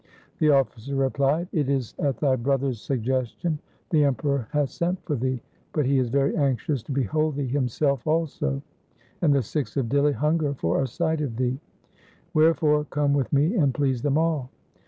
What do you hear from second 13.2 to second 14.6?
me and please them all.'